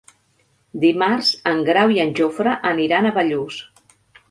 Dimarts 0.83 1.29
en 1.51 1.61
Grau 1.67 1.95
i 1.97 2.03
en 2.05 2.15
Jofre 2.21 2.57
aniran 2.73 3.09
a 3.09 3.15
Bellús. 3.21 3.63